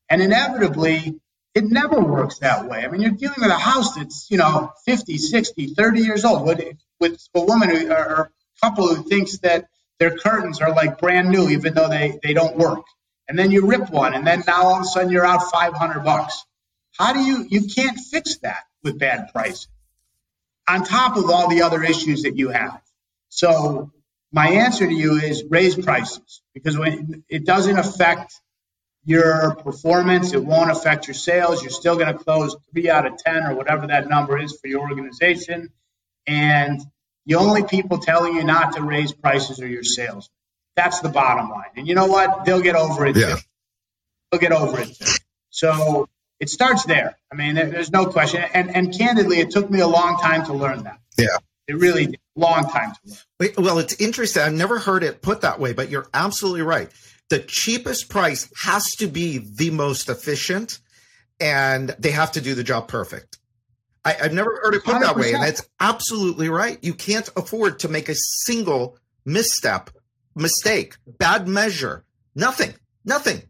[0.09, 1.21] And inevitably,
[1.55, 2.85] it never works that way.
[2.85, 6.47] I mean, you're dealing with a house that's, you know, 50, 60, 30 years old
[6.47, 6.61] with,
[7.01, 8.31] with a woman who, or
[8.63, 12.57] couple who thinks that their curtains are like brand new, even though they, they don't
[12.57, 12.85] work.
[13.29, 16.05] And then you rip one, and then now all of a sudden you're out 500
[16.05, 16.45] bucks.
[16.97, 19.71] How do you, you can't fix that with bad pricing
[20.69, 22.81] on top of all the other issues that you have.
[23.29, 23.91] So
[24.37, 28.35] my answer to you is raise prices because when it doesn't affect
[29.03, 31.63] your performance, it won't affect your sales.
[31.63, 34.67] You're still going to close three out of 10 or whatever that number is for
[34.67, 35.71] your organization.
[36.27, 36.83] And
[37.25, 40.29] the only people telling you not to raise prices are your sales.
[40.77, 41.71] That's the bottom line.
[41.75, 42.45] And you know what?
[42.45, 43.17] They'll get over it.
[43.17, 43.37] Yeah.
[43.37, 43.41] Too.
[44.31, 44.95] They'll get over it.
[44.99, 45.13] Too.
[45.49, 47.17] So it starts there.
[47.33, 48.45] I mean, there's no question.
[48.53, 50.99] And and candidly, it took me a long time to learn that.
[51.17, 51.39] Yeah.
[51.69, 52.21] It really did.
[52.37, 53.19] Long time to learn.
[53.41, 54.43] Wait, well, it's interesting.
[54.43, 56.91] I've never heard it put that way, but you're absolutely right.
[57.29, 60.79] The cheapest price has to be the most efficient,
[61.41, 63.39] and they have to do the job perfect.
[64.05, 65.01] I, have never heard it put 100%.
[65.01, 66.79] that way, and that's absolutely right.
[66.83, 69.91] You can't afford to make a single misstep,
[70.37, 72.05] mistake, bad measure,
[72.37, 72.75] nothing,
[73.05, 73.43] nothing.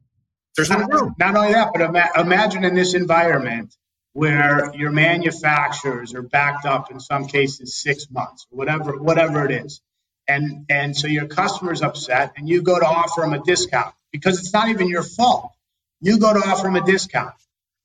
[0.56, 1.14] There's no room.
[1.18, 3.76] Not only that, but ima- imagine in this environment
[4.16, 9.82] where your manufacturers are backed up in some cases six months, whatever, whatever it is,
[10.28, 14.40] and and so your customer's upset, and you go to offer them a discount because
[14.40, 15.52] it's not even your fault.
[16.00, 17.34] You go to offer them a discount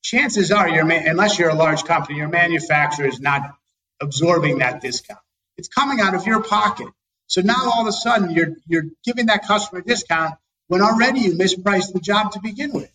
[0.03, 3.43] chances are, your unless you're a large company, your manufacturer is not
[4.01, 5.19] absorbing that discount.
[5.57, 6.87] It's coming out of your pocket.
[7.27, 10.35] So now all of a sudden you're you're giving that customer a discount
[10.67, 12.91] when already you mispriced the job to begin with.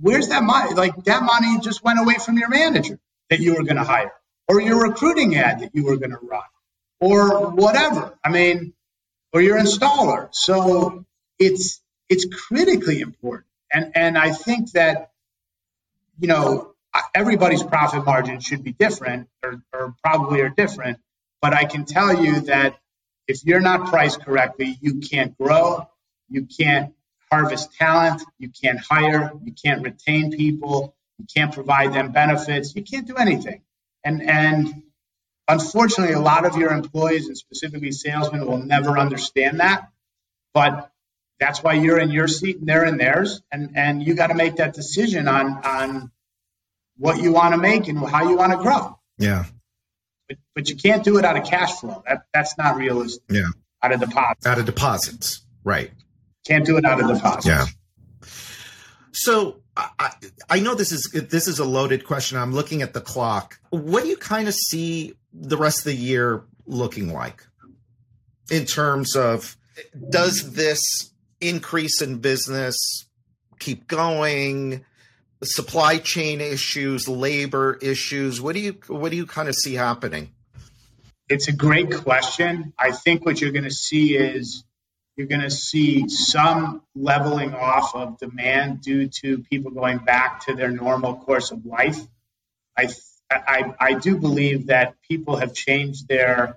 [0.00, 0.74] Where's that money?
[0.74, 2.98] Like that money just went away from your manager
[3.30, 4.12] that you were going to hire,
[4.48, 6.42] or your recruiting ad that you were going to run,
[7.00, 8.18] or whatever.
[8.24, 8.74] I mean,
[9.32, 10.28] or your installer.
[10.32, 11.04] So
[11.38, 15.10] it's it's critically important, and and I think that
[16.20, 16.74] you know,
[17.14, 20.98] everybody's profit margin should be different or, or probably are different.
[21.40, 22.78] But I can tell you that
[23.26, 25.88] if you're not priced correctly, you can't grow,
[26.28, 26.94] you can't
[27.30, 32.82] harvest talent, you can't hire, you can't retain people, you can't provide them benefits, you
[32.82, 33.62] can't do anything.
[34.04, 34.82] And and
[35.48, 39.88] unfortunately, a lot of your employees and specifically salesmen will never understand that.
[40.52, 40.90] But
[41.38, 44.34] that's why you're in your seat and they're in theirs, and and you got to
[44.34, 46.10] make that decision on on
[46.96, 48.98] what you want to make and how you want to grow.
[49.18, 49.46] Yeah.
[50.28, 52.02] But, but you can't do it out of cash flow.
[52.06, 53.22] That that's not realistic.
[53.30, 53.48] Yeah.
[53.82, 54.46] Out of deposits.
[54.46, 55.42] Out of deposits.
[55.64, 55.90] Right.
[56.46, 57.46] Can't do it out of the deposits.
[57.46, 57.66] Yeah.
[59.12, 60.12] So I,
[60.48, 62.38] I know this is this is a loaded question.
[62.38, 63.58] I'm looking at the clock.
[63.70, 67.44] What do you kind of see the rest of the year looking like
[68.50, 69.56] in terms of
[70.08, 70.80] does this
[71.40, 72.76] increase in business
[73.58, 74.84] keep going?
[75.42, 78.40] Supply chain issues, labor issues.
[78.40, 80.32] What do you what do you kind of see happening?
[81.30, 82.74] It's a great question.
[82.78, 84.64] I think what you're going to see is
[85.16, 90.54] you're going to see some leveling off of demand due to people going back to
[90.54, 91.98] their normal course of life.
[92.76, 92.88] I,
[93.30, 96.56] I, I do believe that people have changed their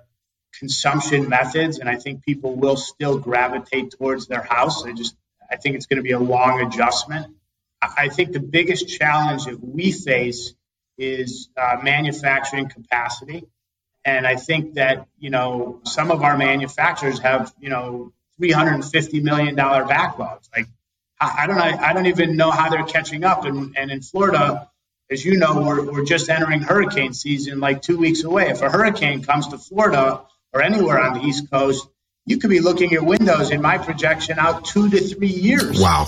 [0.59, 4.85] consumption methods, and I think people will still gravitate towards their house.
[4.85, 5.15] I just
[5.51, 7.35] I think it's going to be a long adjustment.
[7.81, 10.53] I think the biggest challenge that we face
[10.97, 13.43] is uh, manufacturing capacity.
[14.05, 19.55] And I think that, you know, some of our manufacturers have, you know, $350 million
[19.55, 20.49] backlogs.
[20.55, 20.67] Like,
[21.19, 23.45] I don't know, I don't even know how they're catching up.
[23.45, 24.69] And, and in Florida,
[25.09, 28.49] as you know, we're, we're just entering hurricane season like two weeks away.
[28.49, 30.21] If a hurricane comes to Florida
[30.53, 31.87] or anywhere on the East Coast,
[32.25, 35.79] you could be looking at windows in my projection out two to three years.
[35.79, 36.07] Wow.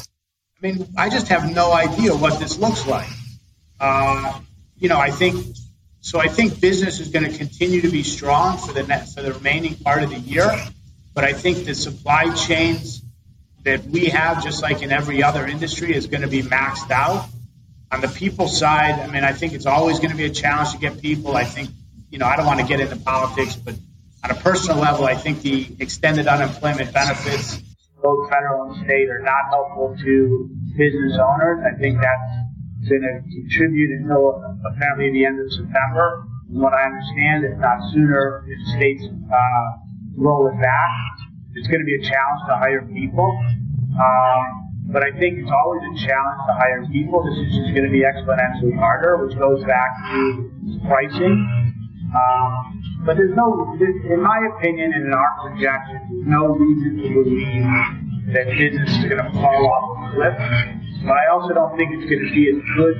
[0.61, 3.09] I mean, I just have no idea what this looks like.
[3.80, 4.39] Uh,
[4.78, 5.55] you know, I think
[5.99, 6.19] so.
[6.19, 9.34] I think business is going to continue to be strong for the net, for the
[9.34, 10.49] remaining part of the year.
[11.16, 13.01] But I think the supply chains
[13.63, 17.30] that we have, just like in every other industry, is going to be maxed out.
[17.91, 20.74] On the people side, I mean, I think it's always going to be a challenge
[20.74, 21.38] to get people.
[21.38, 21.70] I think,
[22.09, 23.76] you know, I don't want to get into politics, but
[24.26, 27.61] on a personal level, I think the extended unemployment benefits,
[28.03, 31.63] both federal and state, are not helpful to business owners.
[31.66, 36.28] I think that's going to contribute until apparently the end of September.
[36.47, 39.84] From what I understand, if not sooner, if states uh,
[40.16, 40.91] roll it back,
[41.53, 43.30] it's going to be a challenge to hire people.
[43.95, 47.24] Um, but I think it's always a challenge to hire people.
[47.26, 51.36] This is just going to be exponentially harder, which goes back to pricing.
[52.13, 58.34] Um, but there's no, in my opinion and in our projections, no reason to believe
[58.34, 60.38] that business is going to fall off a cliff.
[61.05, 62.95] But I also don't think it's going to be as good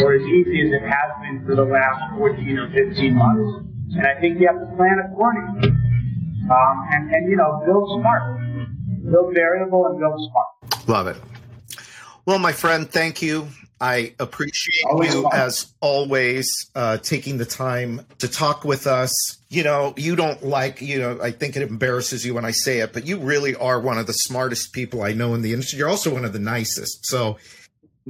[0.00, 3.66] or as easy as it has been for the last 14 or 15 months.
[3.96, 5.79] And I think you have to plan accordingly.
[6.50, 8.40] Um, and, and, you know, build smart.
[9.10, 10.88] Build variable and build smart.
[10.88, 11.16] Love it.
[12.26, 13.48] Well, my friend, thank you.
[13.80, 15.32] I appreciate always you fun.
[15.34, 19.10] as always uh, taking the time to talk with us.
[19.48, 22.80] You know, you don't like, you know, I think it embarrasses you when I say
[22.80, 25.78] it, but you really are one of the smartest people I know in the industry.
[25.78, 27.06] You're also one of the nicest.
[27.06, 27.38] So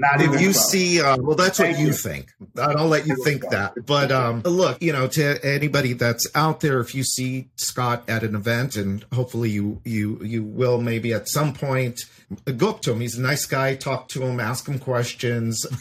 [0.01, 2.33] not if you see, uh, well, that's Thank what you, you, think.
[2.59, 3.85] I'll let you think that.
[3.85, 8.23] But um, look, you know, to anybody that's out there, if you see Scott at
[8.23, 12.01] an event, and hopefully you you you will maybe at some point
[12.57, 13.01] go up to him.
[13.01, 13.75] He's a nice guy.
[13.75, 14.41] Talk to him.
[14.41, 15.67] Ask him questions.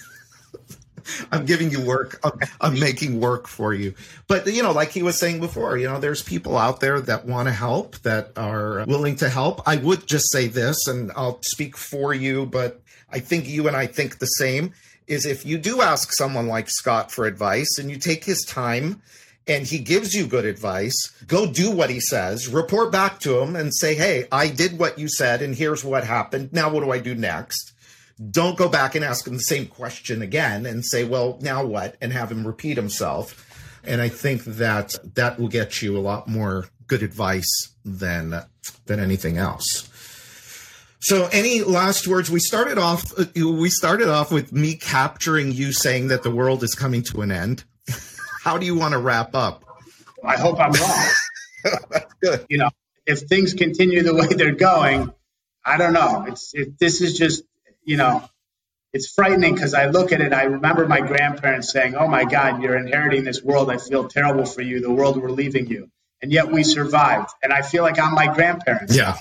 [1.31, 2.19] I'm giving you work.
[2.23, 3.95] I'm, I'm, making work for you.
[4.27, 7.25] But, you know, like he was saying before, you know, there's people out there that
[7.25, 9.67] want to help, that are willing to help.
[9.67, 12.81] I would just say this, and I'll speak for you, but
[13.11, 14.73] I think you and I think the same
[15.07, 19.01] is if you do ask someone like Scott for advice and you take his time
[19.47, 20.95] and he gives you good advice,
[21.25, 24.99] go do what he says, report back to him and say, Hey, I did what
[24.99, 26.53] you said and here's what happened.
[26.53, 27.73] Now what do I do next?
[28.31, 31.95] Don't go back and ask him the same question again and say, Well, now what?
[31.99, 33.45] and have him repeat himself.
[33.83, 38.43] And I think that that will get you a lot more good advice than
[38.85, 39.88] than anything else.
[41.01, 42.29] So, any last words?
[42.29, 43.13] We started off.
[43.35, 47.31] We started off with me capturing you saying that the world is coming to an
[47.31, 47.63] end.
[48.43, 49.63] How do you want to wrap up?
[50.23, 51.07] I hope I'm wrong.
[51.89, 52.45] That's good.
[52.49, 52.69] You know,
[53.05, 55.13] if things continue the way they're going,
[55.65, 56.25] I don't know.
[56.27, 57.43] It's it, this is just
[57.85, 58.21] you know,
[58.91, 60.33] it's frightening because I look at it.
[60.33, 63.71] I remember my grandparents saying, "Oh my God, you're inheriting this world.
[63.71, 64.81] I feel terrible for you.
[64.81, 65.89] The world we're leaving you."
[66.21, 67.29] And yet we survived.
[67.41, 68.93] And I feel like I'm my grandparents.
[68.93, 69.15] Yeah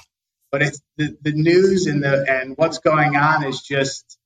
[0.51, 4.19] but it's the, the news and the and what's going on is just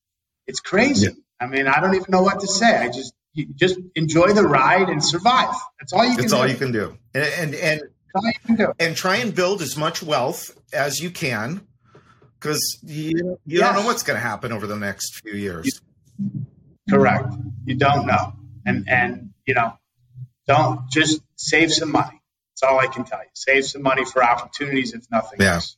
[0.47, 1.07] it's crazy.
[1.07, 1.13] Yeah.
[1.41, 2.77] I mean, I don't even know what to say.
[2.77, 5.55] I just you just enjoy the ride and survive.
[5.81, 6.21] That's all you can.
[6.21, 6.39] That's do.
[6.39, 6.97] all you can do.
[7.15, 7.83] And and
[8.45, 11.67] and, and try and build as much wealth as you can,
[12.39, 13.61] because you you yes.
[13.61, 15.81] don't know what's going to happen over the next few years.
[16.89, 17.33] Correct.
[17.65, 18.35] You don't know,
[18.67, 19.79] and and you know,
[20.47, 22.21] don't just save some money.
[22.51, 23.31] That's all I can tell you.
[23.33, 25.55] Save some money for opportunities, if nothing yeah.
[25.55, 25.77] else.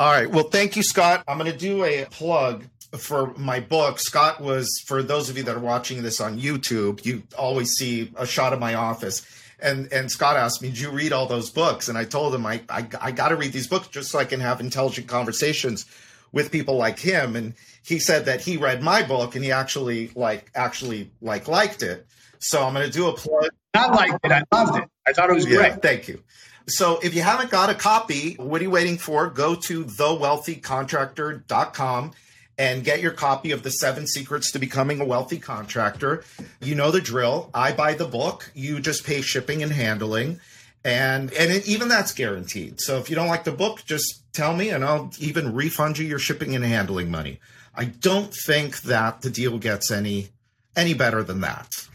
[0.00, 0.30] All right.
[0.30, 1.22] Well, thank you, Scott.
[1.28, 2.64] I'm going to do a plug
[2.96, 3.98] for my book.
[3.98, 8.10] Scott was, for those of you that are watching this on YouTube, you always see
[8.16, 9.26] a shot of my office.
[9.60, 12.46] And and Scott asked me, "Do you read all those books?" And I told him,
[12.46, 15.84] "I I, I got to read these books just so I can have intelligent conversations
[16.32, 17.52] with people like him." And
[17.84, 22.06] he said that he read my book and he actually like actually like liked it.
[22.38, 23.50] So I'm going to do a plug.
[23.74, 24.32] I liked it.
[24.32, 24.88] I loved it.
[25.06, 25.82] I thought it was yeah, great.
[25.82, 26.22] Thank you.
[26.70, 29.28] So if you haven't got a copy, what are you waiting for?
[29.28, 32.12] Go to thewealthycontractor.com
[32.58, 36.24] and get your copy of the seven secrets to becoming a wealthy contractor.
[36.60, 37.48] You know the drill.
[37.54, 40.40] I buy the book, you just pay shipping and handling.
[40.84, 42.80] And and it, even that's guaranteed.
[42.80, 46.06] So if you don't like the book, just tell me and I'll even refund you
[46.06, 47.40] your shipping and handling money.
[47.74, 50.28] I don't think that the deal gets any
[50.76, 51.88] any better than that.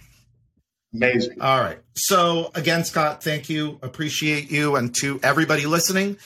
[0.96, 1.42] Amazing.
[1.42, 1.80] All right.
[1.96, 3.80] So again, Scott, thank you.
[3.82, 4.76] Appreciate you.
[4.76, 6.18] And to everybody listening,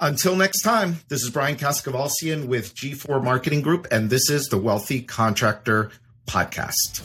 [0.00, 4.58] until next time, this is Brian Kaskavalciyan with G4 Marketing Group, and this is the
[4.58, 5.90] Wealthy Contractor
[6.26, 7.02] Podcast.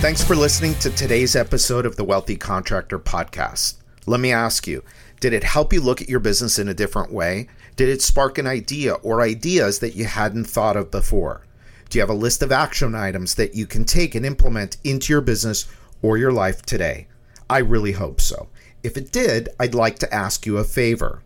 [0.00, 3.74] Thanks for listening to today's episode of the Wealthy Contractor Podcast.
[4.06, 4.82] Let me ask you
[5.20, 7.48] did it help you look at your business in a different way?
[7.76, 11.42] Did it spark an idea or ideas that you hadn't thought of before?
[11.90, 15.12] Do you have a list of action items that you can take and implement into
[15.12, 15.66] your business
[16.02, 17.08] or your life today?
[17.50, 18.46] I really hope so.
[18.84, 21.24] If it did, I'd like to ask you a favor.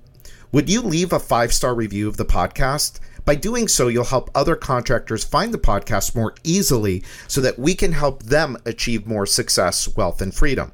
[0.52, 2.98] Would you leave a five star review of the podcast?
[3.26, 7.74] By doing so, you'll help other contractors find the podcast more easily so that we
[7.74, 10.72] can help them achieve more success, wealth, and freedom.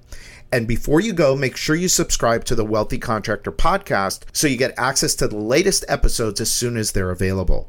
[0.52, 4.56] And before you go, make sure you subscribe to the Wealthy Contractor podcast so you
[4.56, 7.68] get access to the latest episodes as soon as they're available.